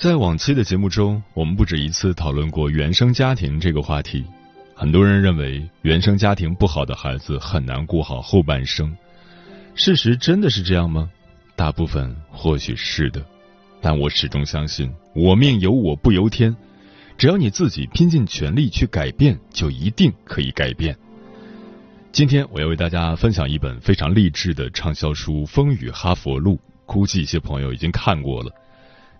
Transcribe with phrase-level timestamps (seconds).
[0.00, 4.24] 在往期的节目中，我们不止一次讨论过原生家庭这个话题。
[4.74, 8.96] 很多人认为原生家庭不好的孩子很难过好后半生，
[9.74, 11.10] 事实真的是这样吗？
[11.54, 13.22] 大部分或许是的，
[13.82, 16.56] 但我始终相信，我命由我不由天，
[17.18, 20.96] 只要你自己拼尽全力去改变，就一定可以改变。
[22.10, 26.54] 今天我要为大家分享一本非常励志的畅销书《风雨哈佛路》，
[26.86, 28.50] 估计一些朋友已经看过了。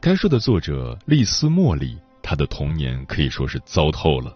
[0.02, 4.34] 该书的作者丽丝·莫里，她的童年可以说是糟透了。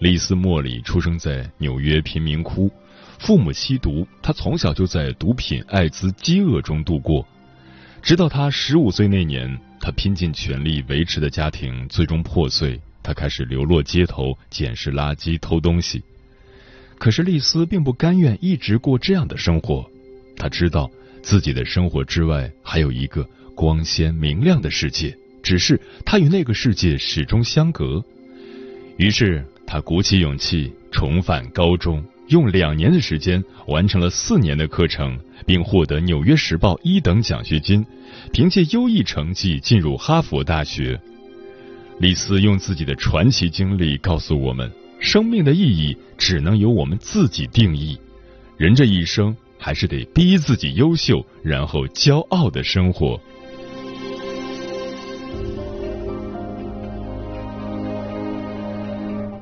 [0.00, 2.70] 丽丝·莫里出生在纽约贫民窟，
[3.18, 7.26] 父母吸毒，她从小就在毒品、艾滋、饥饿中度过。
[8.02, 16.02] 直到她十五岁那年，她拼尽全力维持的家庭最终破碎，她开始流落街头，捡拾垃圾、偷东西。
[16.98, 19.88] 可是丽丝并不甘愿一直过这样的生活，
[20.36, 20.90] 她知道
[21.22, 23.26] 自己的生活之外还有一个。
[23.58, 28.00] 光鲜明亮的世界，只是他与那个世界始终相隔。
[28.98, 37.84] 于是他鼓起勇气重返高中，用两年的时间完成了四年的课程，并获得《纽约时报》一等奖学金，
[38.32, 40.96] 凭借优异成绩进入哈佛大学。
[41.98, 44.70] 李斯用自己的传奇经历告诉我们：
[45.00, 47.98] 生命的意义只能由我们自己定义。
[48.56, 53.20] 人这一生还是得逼自己优秀，然后骄傲的生活。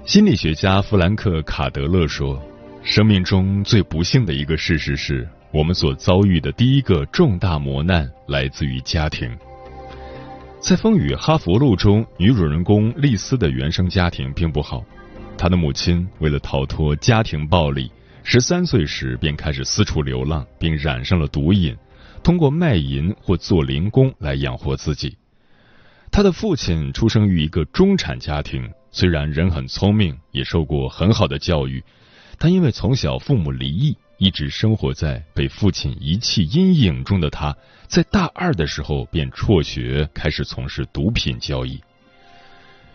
[0.06, 2.40] 心理学家弗兰克·卡德勒说
[2.84, 9.28] ：“生命中最不幸的一个事实是，我们所遭遇的第一个重大磨难来自于家庭。”
[10.62, 14.84] 在《风雨哈佛路》中，女主人公丽丝的原生家庭并不好。
[15.36, 17.90] 她的母亲为了逃脱家庭暴力，
[18.22, 21.76] 十三岁时便开始四处流浪，并染上了毒瘾，
[22.22, 25.18] 通过卖淫或做零工来养活自己。
[26.12, 28.70] 她的父亲出生于一个中产家庭。
[28.98, 31.84] 虽然人很聪明，也受过很好的教育，
[32.38, 37.54] 但因为从小父母离异，一直生活在被父亲遗弃阴影中的他，
[37.88, 41.78] 在大二的时候便辍学，开始从事毒品交易。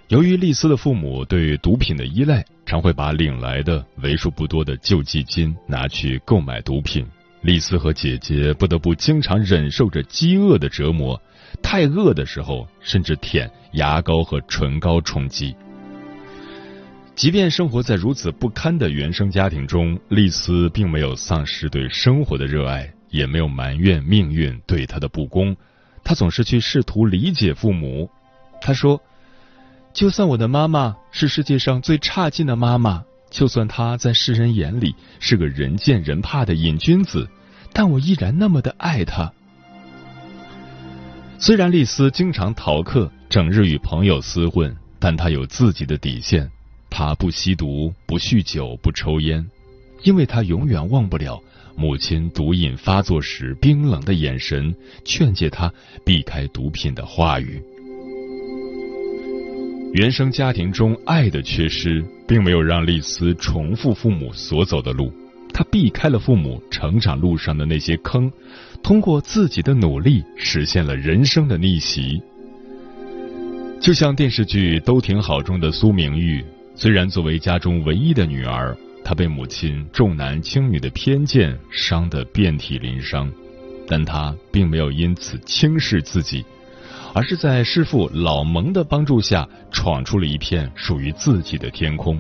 [0.07, 7.05] 由于丽丝的父母对毒品的依赖，常会把领来的为数不多的救济金拿去购买毒品。
[7.41, 11.21] 丽丝和姐姐不得不经常忍受着饥饿的折磨，
[11.61, 15.55] 太饿的时候甚至舔牙膏和唇膏充饥。
[17.21, 25.55] 即便生活在如此不堪的原生家庭中，丽丝并没有丧失对生活的热爱，也没有埋怨命运对她的不公。
[26.03, 28.09] 她总是去试图理解父母。
[28.59, 28.99] 她说
[29.93, 37.29] ：“就算我的妈妈是世界上最差劲的妈妈，就算她在世人眼里是个人见人怕的瘾君子，
[37.71, 39.31] 但我依然那么的爱她。”
[41.37, 46.49] 虽然丽丝经常逃课，整日与朋友厮混，但她有自己的底线。
[47.01, 49.43] 他不吸毒，不酗酒，不抽烟，
[50.03, 51.41] 因为他永远忘不了
[51.75, 54.71] 母亲毒瘾发作时冰冷的眼神，
[55.03, 55.73] 劝诫他
[56.05, 57.59] 避开毒品的话语。
[59.93, 65.11] 原生家庭中爱的缺失，并没有让丽丝重复父母所走的路，
[65.51, 68.31] 她避开了父母成长路上的那些坑，
[68.83, 72.21] 通过自己的努力，实现了人生的逆袭。
[73.81, 76.45] 就像电视剧《都挺好》中的苏明玉。
[76.73, 83.31] 虽然作为家中唯一的女儿，她被母亲重男轻女的偏见伤得遍体鳞伤，
[83.87, 86.43] 但她并没有因此轻视自己，
[87.13, 92.19] 而是在师傅老蒙的帮助下，闯出了一片属于自己的天空。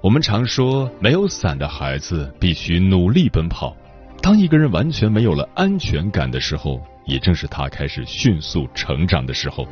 [0.00, 3.76] 我们常说，没有伞的孩子必须努力奔跑。
[4.22, 9.66] 当一个人完全没有了安全感的时候，也正是他开始迅速成长的时候。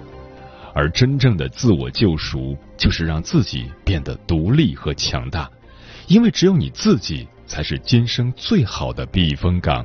[0.74, 5.50] 而真正的自我救赎，就是让自己变得独立和强大，
[6.06, 9.84] 因为只有你自己才是今生最好的避风港。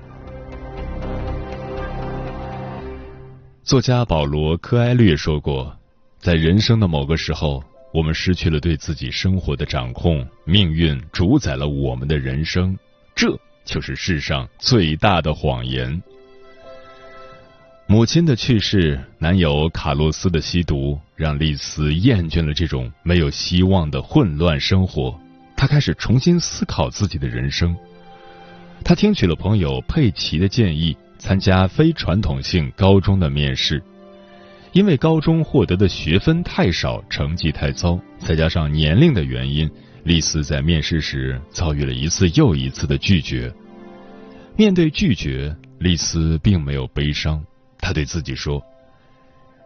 [3.64, 5.76] 作家保罗·柯埃略说过，
[6.20, 7.64] 在人生的某个时候。
[7.94, 12.78] 我们失去了对自己生活的掌控，命运主宰了我们的人生，
[13.16, 13.28] 这
[13.64, 16.00] 就是世上最大的谎言。
[17.90, 25.18] 母亲的去世，男友卡洛斯的吸毒，让丽丝厌倦了这种没有希望的混乱生活。
[25.56, 27.74] 她开始重新思考自己的人生。
[28.84, 33.82] 她听取了朋友佩奇的建议，参加非传统性高中的面试。
[34.74, 39.72] 因为高中获得的学分太少，成绩太糟，再加上年龄的原因，
[40.04, 43.50] 丽丝在面试时遭遇了一次又一次的拒绝。
[44.58, 47.42] 面对拒绝，丽丝并没有悲伤，
[47.80, 48.64] 他对自己说：“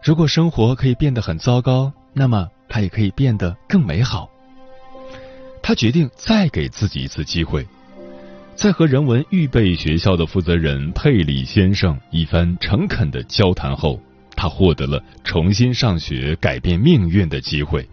[0.02, 4.28] 如果生活可以变得很糟糕，那么它也可以变得更美好。”
[5.62, 7.66] 他决定再给自己一次机会。
[8.54, 14.00] 在和人文预备学校的负责人佩里先生一番诚恳的交谈后。
[14.34, 17.86] 他获得了重新上学、改变命运的机会。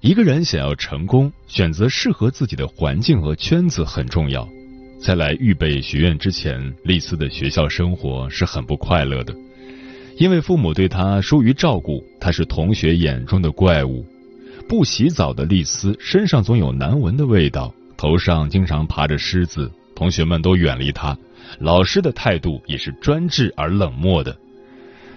[0.00, 4.48] 一个人想要成功，选择适合自己的环境和圈子很重要。
[5.02, 9.34] 在来预备学院之前，丽丝的学校生活是很不快乐的，
[10.18, 14.04] 因为父母对她疏于照顾，她是同学眼中的怪物。
[14.68, 21.16] 不洗澡的丽丝身上总有难闻的味道，头上经常爬着虱子，同学们都远离她，
[21.58, 24.36] 老师的态度也是专制而冷漠的。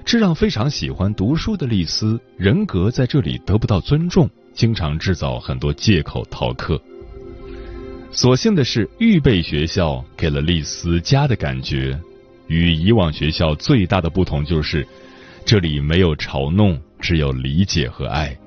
[0.06, 6.82] 这让非常喜欢读书的丽丝人格在这里得不到尊重，经常制造很多借口逃课。
[8.16, 12.00] 所幸的是，预备学校给了丽丝家的感觉。
[12.48, 14.88] 与以往学校最大的不同就是，
[15.44, 18.38] 这里没有嘲弄，只有理解和爱。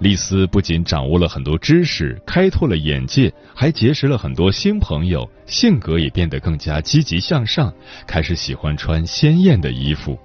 [0.00, 7.72] 丽丝不仅掌握了很多知识，开拓了眼界，还结识了很多新朋友，性格也变得更加积极向上，
[8.04, 10.18] 开始喜欢穿鲜艳的衣服。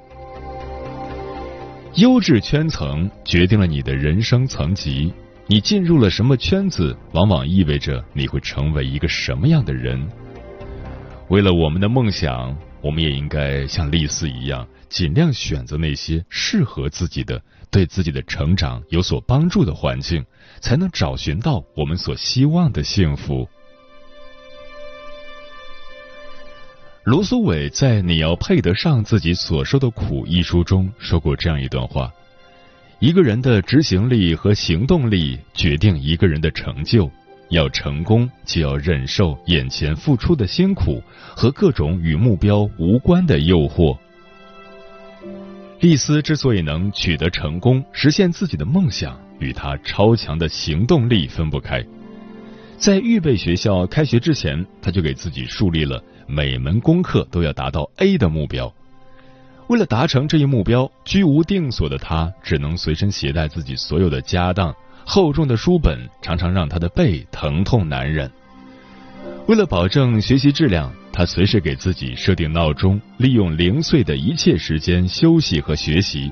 [1.97, 5.13] 优质圈层决定了你的人生层级，
[5.45, 10.01] 你进入了什么圈子，往往意味着你会成为一个什么样的人。
[11.27, 20.25] 为了我们的梦想，我们也应该像丽丝一样，尽量选择那些适合自己的、对自己的成长有所帮助的环境，
[20.61, 23.47] 才能找寻到我们所希望的幸福。
[27.03, 32.09] 卢苏伟在《你要配得上自己所受的苦》一书中说过这样一段话：
[33.03, 37.11] 一个人的执行力和行动力决定一个人的成就。
[37.49, 41.03] 要成功，就要忍受眼前付出的辛苦
[41.35, 43.97] 和各种与目标无关的诱惑。
[45.81, 51.83] 丽丝之所以能取得成功，实现自己的梦想，与她超强的行动力分不开。
[52.77, 56.01] 在预备学校开学之前，他就给自己树立了。
[56.25, 58.73] 每门功课都要达到 A 的目标。
[59.73, 64.71] 为了达成这一目标，居无定所的他只能随身携带自己所有的家当，
[65.03, 68.31] 厚重的书本常常让他的背疼痛难忍。
[69.47, 76.31] 为了保证学习质量，他随时给自己设定闹钟，利用零碎的一切时间休息和学习。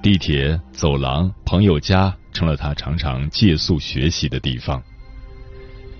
[0.00, 4.82] 地铁、走廊、朋友家成了他常常借宿学习的地方。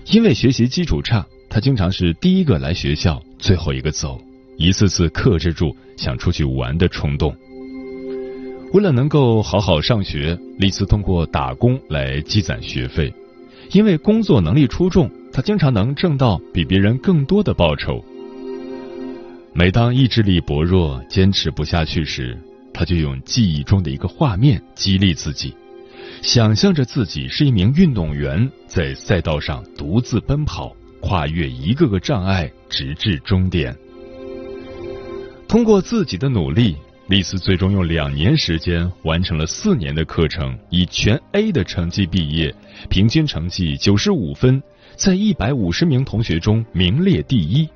[0.07, 1.23] 因为学习基础差。
[1.47, 4.19] 他经常是第一个来学校，最后一个走，
[4.57, 7.35] 一次次克制住想出去玩的冲动。
[8.73, 13.13] 为了能够好好上学，丽丝通过打工来积攒学费。
[13.71, 18.03] 因为工作能力出众，他经常能挣到比别人更多的报酬。
[19.53, 22.37] 每当意志力薄弱、坚持不下去时，
[22.73, 25.55] 他就用记忆中的一个画面激励自己，
[26.21, 30.75] 想象着自己是一名运动员，在赛道上独自奔跑。
[31.01, 33.75] 跨越一个个障碍，直至终点。
[35.55, 36.75] 通过自己的努力，
[37.07, 42.53] 丽丝最终用两年时间完成了四年的课程，以全 A 的成绩毕业，
[42.89, 44.61] 平均成绩九十五分，
[44.97, 47.69] 在一百五十名同学中名列第一。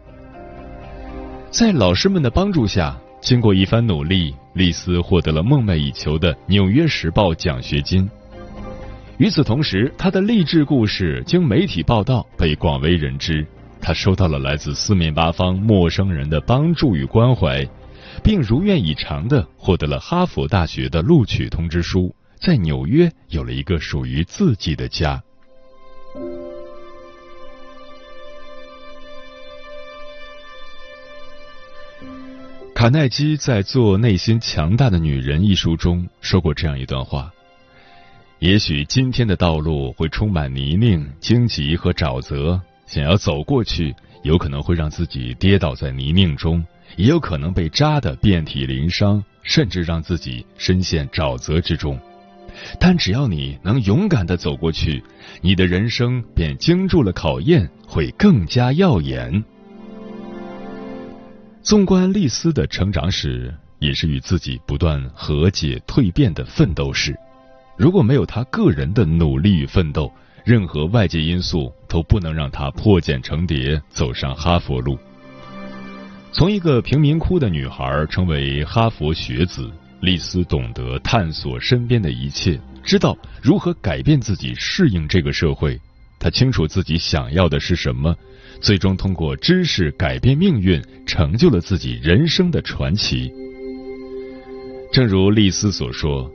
[1.52, 8.10] 在老师们的帮助下，经过一番努力，丽丝获得了梦寐以求的《纽约时报》奖学金。
[9.20, 13.48] 与此同时，他的励志故事经媒体报道被广为人知。
[13.82, 17.66] 他收到了来自四面八方陌生人的帮助与关怀
[18.24, 25.22] 并如愿以偿的获得了哈佛大学的录取通知书在纽约有了一个属于自己的家。
[32.80, 37.30] 卡耐基在做内心强大的女人一书中说过这样一段话。
[38.40, 46.66] 也许今天的道路会充满泥泞荆棘和沼泽想要走过去，有可能会让自己跌倒在泥泞中，
[46.96, 52.00] 也有可能被扎得遍体鳞伤，甚至让自己深陷沼泽之中。
[52.80, 55.04] 但只要你能勇敢的走过去，
[55.40, 59.44] 你的人生便经住了考验，会更加耀眼。
[61.62, 67.16] 纵观丽丝的成长史，也是与自己不断和解、蜕变的奋斗史。
[67.78, 70.12] 如果没有她个人的努力与奋斗，
[70.50, 74.98] 任何外界因素都不能让她破茧成蝶，走上哈佛路。
[76.32, 79.70] 从一个贫民窟的女孩成为哈佛学子，
[80.02, 85.80] 丽丝懂得探索身边的一切，知道如何改变自己，适应这个社会。
[86.18, 88.16] 她清楚自己想要的是什么。
[88.60, 93.32] 最终通过知识改变命运，成就了自己人生的传奇。
[94.92, 96.28] 正如丽丝所说：“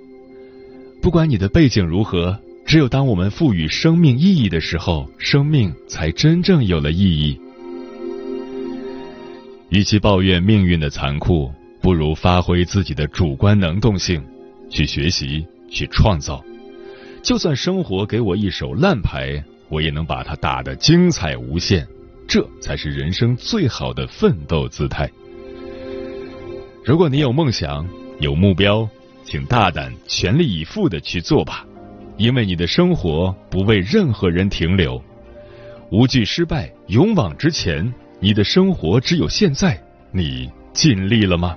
[1.02, 7.38] 不管你的背景如何，只有当我们赋予生命意义的时候，生命才真正有了意义。”
[9.70, 14.22] 与其抱怨命运的残酷，不如发挥自己的主观能动性，
[14.70, 16.42] 去学习，去创造。
[17.22, 21.86] 就算生活给我一手烂牌，我也能把它打得精彩无限。
[22.26, 25.10] 这才是人生最好的奋斗姿态。
[26.84, 27.86] 如果你有梦想、
[28.20, 28.88] 有目标，
[29.24, 31.66] 请大胆、全力以赴的去做吧，
[32.16, 35.02] 因为你的生活不为任何人停留。
[35.90, 37.92] 无惧失败，勇往直前。
[38.20, 39.78] 你的生活只有现在，
[40.10, 41.56] 你尽力了吗？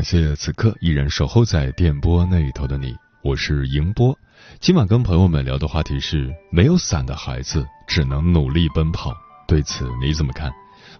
[0.00, 4.18] 感谢此刻依然守候在电波那一头的你，我是迎波。
[4.58, 9.14] 今晚跟朋友们聊的话题是：没有伞的孩子只能努力奔跑。
[9.46, 10.50] 对此你怎么看？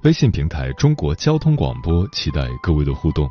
[0.02, 3.26] 微信平台中国交通广播期待各位的互动。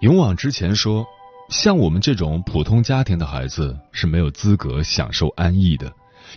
[0.00, 1.04] 勇往直前说，
[1.50, 5.92] 像我们这种普通家庭的孩子是没有资格享受安逸的，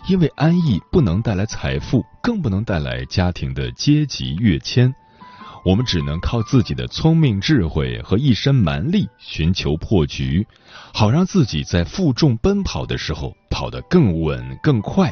[0.10, 4.94] 因为安逸不能带来财富，更不能带来家庭的阶级跃迁。
[5.63, 10.48] 我们只能靠自己的聪明智慧和一身蛮力寻求破局，
[10.94, 15.12] 好让自己在负重奔跑的时候跑得更稳更快。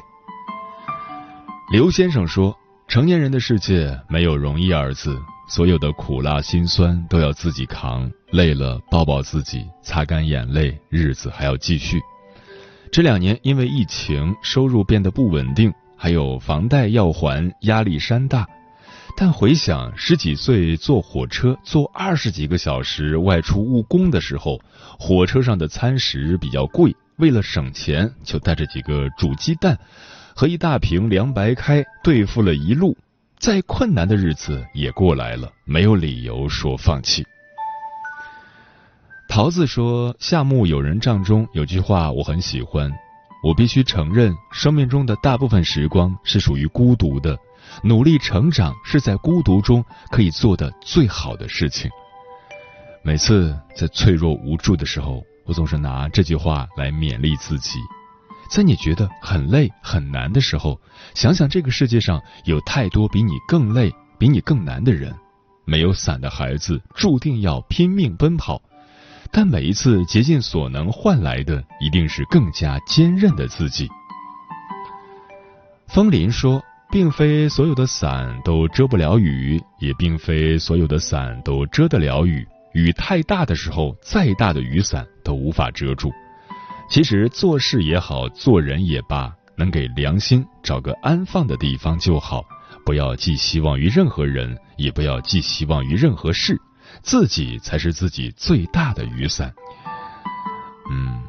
[1.72, 2.58] 刘先生说
[2.90, 5.16] ：“成年人的世界没有容易二字，
[5.48, 12.00] 所有的苦辣辛酸都要自己扛，累了抱抱自己，擦干眼泪，日子还要继续。”
[12.92, 18.48] 这两年因为疫情，收入变得不稳定，还有房贷要还，压力山大。
[19.22, 24.58] 但回想十几岁坐火车坐二十几个小时外出务工的时候，
[24.98, 29.78] 火车上的餐食比较贵，为了省钱，就带着几个煮鸡蛋
[30.34, 32.96] 和一大瓶凉白开对付了一路。
[33.38, 37.26] 再困难的日子也过来了，没有理由说放弃。
[39.28, 42.90] 桃子说：“夏目友人帐中有句话我很喜欢，
[43.44, 47.38] 我必须承认，生命中的大部分时光是属于孤独的。”
[47.84, 51.90] 努力成长是在孤独中可以做的最好的事情。
[53.02, 57.80] 每次在脆弱无助的时候，我总是拿这句话来勉励自己。
[58.50, 60.80] 在你觉得很累很难的时候，
[61.14, 65.16] 想想这个世界上有太多比你更累、比你更难的人。
[65.66, 68.62] 没有伞的孩子注定要拼命奔跑，
[69.32, 73.88] 但每一次竭尽所能换来的，一定是更加坚韧的自己。
[75.88, 76.62] 风林说。
[76.92, 82.48] 并非所有的伞都遮不了雨，也并非所有的伞都遮得了雨。
[82.74, 86.12] 雨太大的时候，再大的雨伞都无法遮住。
[86.90, 92.44] 其实做事也好，做人也罢，能给良心找个安放的地方就好。
[92.84, 96.60] 不要寄希望于任何人，也不要寄希望于任何事，
[97.04, 99.54] 自己才是自己最大的雨伞。
[100.90, 101.22] 嗯，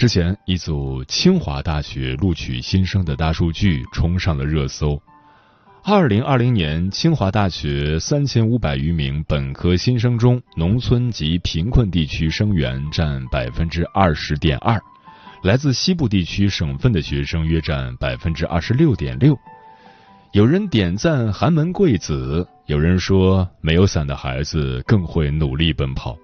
[0.00, 4.98] 之前一组清华大学录取新生的大数据冲上了热搜。
[5.84, 14.80] 二零二零年，清华大学三千五百余名本科新生中，农村及贫困地区生源占百分之二十点二，
[15.42, 19.38] 来自西部地区省份的学生约占百分之二十六点六。
[20.32, 26.16] 有人点赞寒门贵子，有人说没有伞的孩子更会努力奔跑。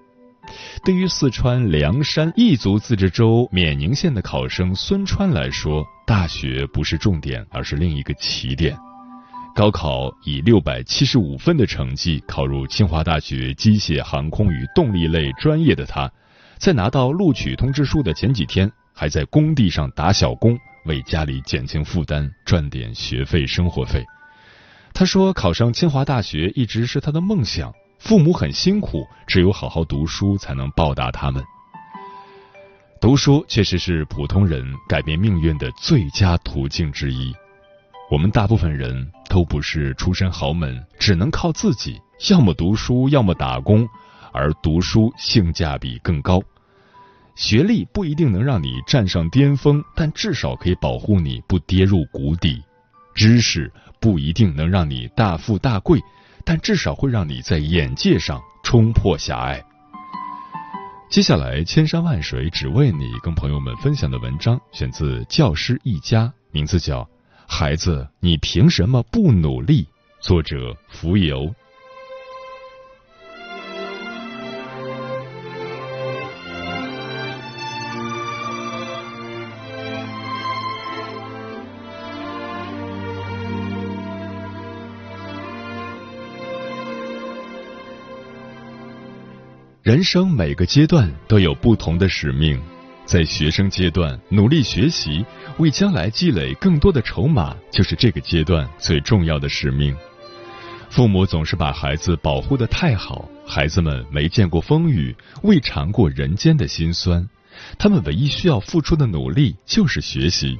[0.83, 8.77] 对于四川凉山彝族自治州冕宁县的考生孙川来说，大学不是重点，而是另一个起点。
[9.55, 16.11] 高考以六百七十五分的成绩考入清华大学机械航空与动力类专业的他，
[16.59, 24.05] 在拿到录取通知书的前几天，还在工地上打小工，为家里减轻负担，赚点学费、生活费。
[24.93, 31.43] 他说，考上清华大学一直是他的梦想，父母很辛苦，只有好好读书才能报答他们。
[33.01, 37.33] 读书确实是普通人改变命运的最佳途径之一。
[38.09, 43.87] 我们大部分人都不是出身豪门，只能靠自己，要么读书，要么打工，
[44.31, 46.41] 而读书性价比更高。
[47.35, 52.63] 学历不一定能让你站上巅峰，但至少可以保护你不跌入谷底；
[53.13, 55.99] 知识不一定能让你大富大贵，
[56.47, 59.61] 但至少会让你在眼界上冲破狭隘。
[61.09, 67.05] 接下来，千山万水只为你，跟朋友们分享的文章选自《教师一家》，名字叫。
[67.45, 69.87] 孩子，你凭什么不努力？
[70.21, 71.53] 作者：浮游。
[89.87, 92.61] 人生每个阶段都有不同的使命。
[93.05, 95.25] 在学生阶段，努力学习，
[95.59, 99.95] 为将来积累更多的筹码，就是这个阶段最重要的使命。
[100.89, 107.25] 父母总是把孩子保护的太好，孩子们没见过风雨，未尝过人间的辛酸，
[107.79, 110.59] 他们唯一需要付出的努力就是学习，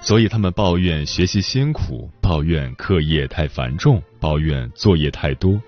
[0.00, 5.62] 所以他们抱怨学习辛苦，抱怨课业太繁重，抱怨作业太多。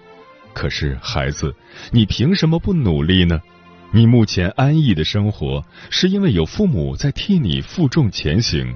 [0.54, 1.54] 可是孩子，
[1.90, 3.42] 你凭什么不努力呢？
[3.90, 8.74] 你目前安逸的生活，是因为有父母在替你负重前行。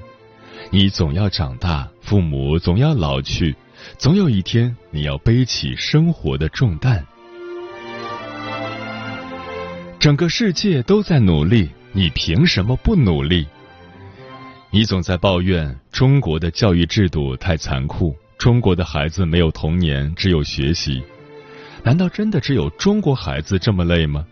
[0.71, 3.55] 你总要长大，父母总要老去，
[3.97, 7.05] 总有一天你要背起生活的重担。
[9.99, 13.47] 整个世界都在努力，你凭什么不努力？
[14.71, 21.03] 你总在抱怨中国的教育制度太残酷，中国的孩子没有童年，只有学习。
[21.85, 24.27] 难道真的只有中国孩子这么累吗？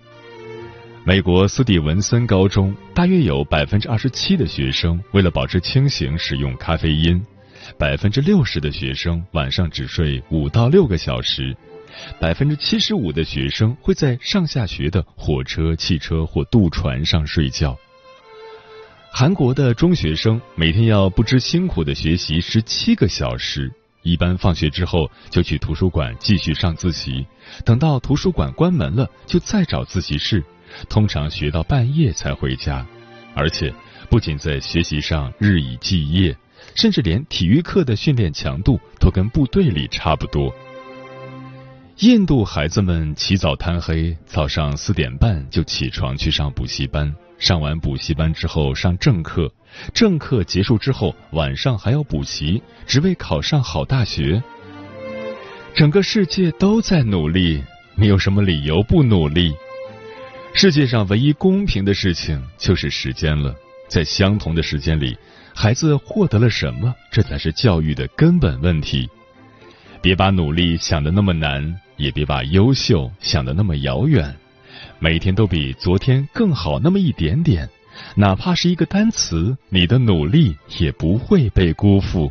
[1.04, 7.24] 美国斯蒂文森高中大约有百分之二十七的学生为了保持清醒使用咖啡因，
[7.78, 11.56] 百分之六十的学生晚上只睡五到六个小时，
[12.18, 17.78] 百分之七十五的学生会在上下学的火车、汽车或渡船上睡觉。
[19.12, 23.72] 韩国的中学生每天要不知辛苦的学习十七个小时，
[24.06, 27.26] 一般放学之后就去图书馆继续上自习，
[27.64, 30.44] 等到图书馆关门了就再找自习室。
[30.88, 32.86] 通常学到半夜才回家，
[33.34, 33.74] 而且
[34.08, 36.36] 不仅在学习上日以继夜，
[36.76, 40.54] 甚至连体育课的训练强度都跟部队里差不多。
[41.98, 49.52] 印度孩子们起早贪黑，早上四点半就起床去上补习班，上完补习班之后上正课，
[49.92, 54.42] 正课结束之后晚上还要补习，只为考上好大学。
[55.74, 57.62] 整个世界都在努力，
[57.94, 59.54] 你有什么理由不努力？
[60.54, 63.54] 世界上唯一公平的事情就是时间了，
[63.88, 65.14] 在相同的时间里，
[65.54, 69.06] 孩子获得了什么，这才是教育的根本问题。
[70.00, 74.34] 别把努力想的那么难，也别把优秀想的那么遥远。
[74.98, 77.68] 每天都比昨天更好那么一点点，
[78.14, 82.30] 哪怕是一个单词，你的努力也不会被辜负。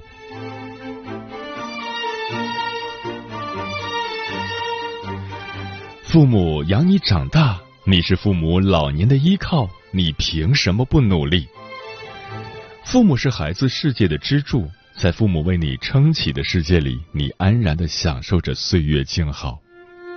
[6.04, 7.60] 父母养你长大。
[7.88, 11.47] 你是父母老年的依靠，你凭什么不努力？
[12.84, 19.60] 父母是孩子世界的支柱，在父母为你撑起的世界里，你安然的享受着岁月静好。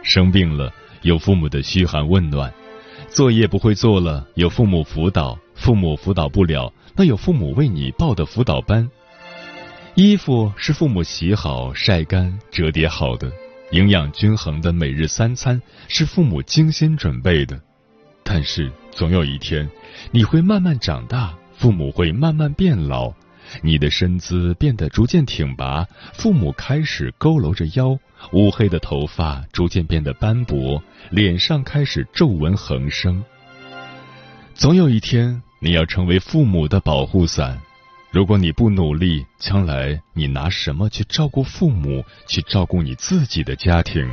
[0.03, 2.51] 生病了，有父母的嘘寒问暖；
[3.11, 8.89] 作业不会做了，有父母辅导；父母辅导不了，那有父母为你报的辅导班。
[9.95, 13.33] 衣服是父母洗好、晒干、折叠好的，
[13.73, 17.61] 营养均衡的每日三餐是父母精心准备的。
[18.23, 19.69] 但是总有一天，
[20.13, 23.13] 你会慢慢长大，父母会慢慢变老，
[23.63, 27.99] 你的身姿变得逐渐挺拔，父母开始佝偻着腰，
[28.33, 33.25] 乌黑的头发逐渐变得斑驳，脸上开始皱纹横生。
[34.55, 37.61] 总有一天，你要成为父母的保护伞。
[38.11, 44.09] 如果你不努力，将来你拿什么去照顾父母，去照顾你自己的家庭？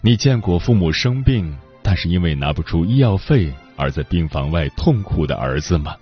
[0.00, 1.56] 你见过父母生病？
[1.82, 5.96] 但是因为拿不出医药费而在病房外痛苦的儿子吗？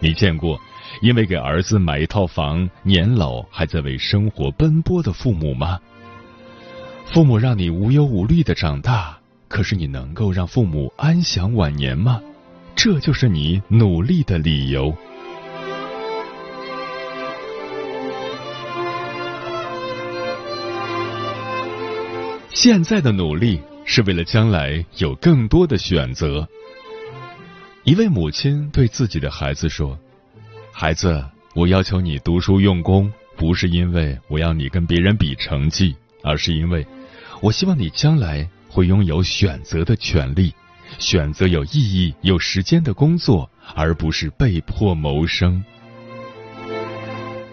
[0.00, 0.60] 你见过
[1.00, 5.78] 因为给儿子买一套房年老还在为生活奔波的父母吗？
[7.06, 12.20] 父母让你无忧无虑的长大，可是你能够让父母安享晚年吗？
[12.74, 14.94] 这就是你努力的理由。
[22.50, 23.60] 现在的努力。
[23.84, 26.48] 是为了将来有更多的选择。
[27.82, 29.98] 一位母亲对自己的孩子说
[30.82, 36.84] ：“孩子，我要求你读书用功，不是因为我要你跟别人比成绩，而是因为
[37.40, 40.52] 我希望你将来会拥有选择的权利，
[40.98, 45.62] 选择有意义、有时间的工作，而不是被迫谋生。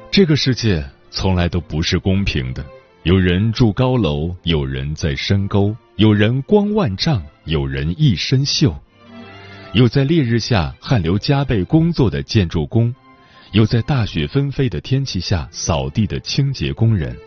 [0.10, 2.66] 这个世界从来都不是公平的。”
[3.06, 8.74] 有人住高楼，有人在深沟；有人光万丈，有人一身锈；
[9.74, 12.92] 有在烈日下汗流浃背工作的建筑工，
[13.52, 17.18] 有在大雪纷飞的天气下扫地的清洁工人，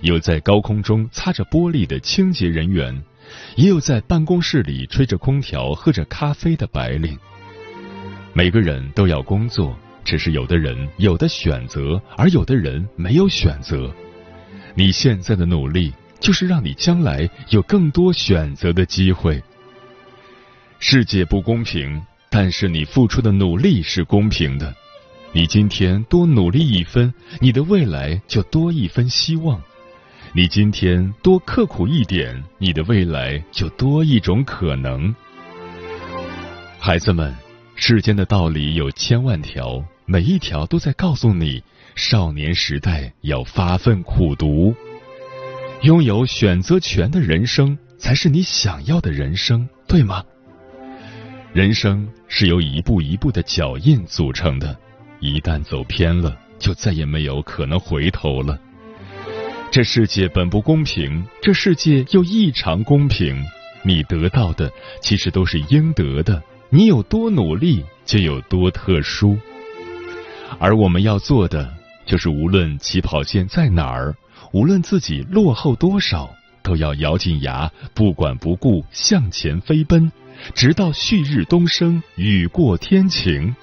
[0.00, 3.02] 有在高空中擦着玻璃的清洁人员，
[3.54, 7.18] 也有在办公室里吹着空调喝着咖啡的白领。
[8.32, 13.94] 每个人都要工作，只是有的人有的选择，而有的人没有选择。
[14.74, 19.42] 你现在的努力，就是让你将来有更多选择的机会。
[20.78, 22.00] 世界不公平，
[22.30, 24.74] 但是你付出的努力是公平的。
[25.32, 29.60] 你今天多努力一分，你的未来就多一分希望；
[30.32, 35.14] 你今天多刻苦一点，你的未来就多一种可能。
[36.78, 37.34] 孩子们，
[37.74, 41.62] 世间的道理有千万条，每一条都在告诉你。
[41.94, 44.72] 少年时代要发奋苦读，
[45.82, 50.24] 拥有选择权的人生才是你想要的人生，对吗？
[51.52, 54.78] 人生是由一步一步的脚印组成的，
[55.20, 58.58] 一旦走偏了，就再也没有可能回头了。
[59.70, 63.44] 这世界本不公平，这世界又异常公平。
[63.82, 69.38] 你得到的其实都是应得的，你有多努力就有多特殊，
[70.58, 71.72] 而我们要做的。
[72.06, 74.16] 就是无论起跑线在哪儿，
[74.52, 80.10] 无论自己落后多少，都要咬紧牙，不管不顾向前飞奔，
[80.54, 83.54] 直到旭日东升，雨过天晴。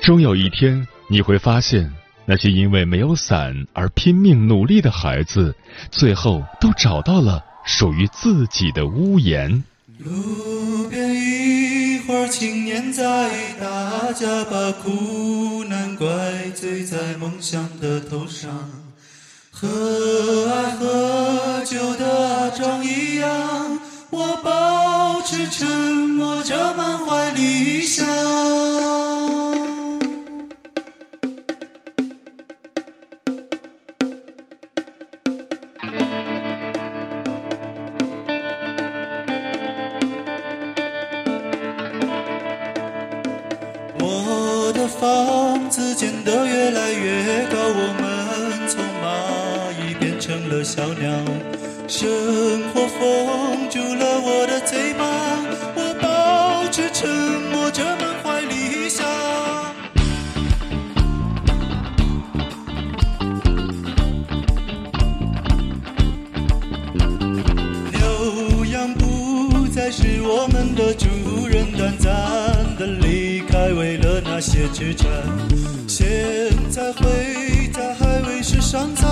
[0.00, 1.90] 终有一天，你会发现，
[2.26, 5.54] 那些因为没有伞而拼命努力的孩子，
[5.90, 9.64] 最后都找到了属于自己的屋檐。
[9.98, 16.06] 路边一会儿青年在，大家把苦难怪
[16.54, 18.50] 罪在梦想的头上，
[19.50, 19.68] 和
[20.50, 23.78] 爱喝酒的阿张一样，
[24.10, 28.04] 我保持沉默着满怀理想。
[78.74, 79.03] Johnson.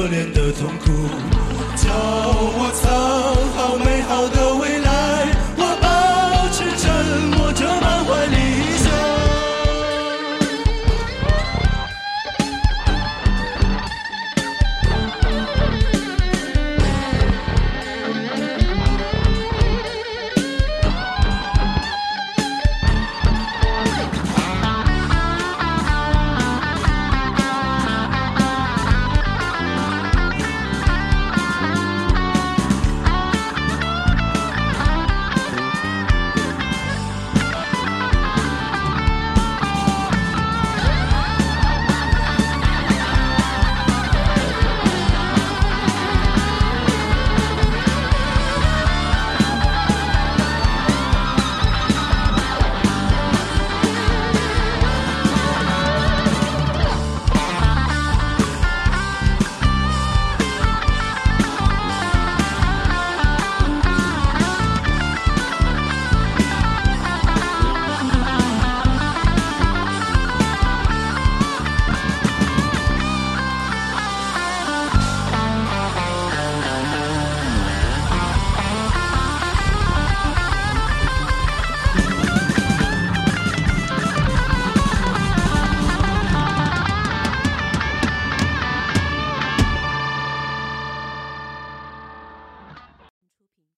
[0.00, 1.10] 可怜的痛苦，
[1.76, 2.39] 叫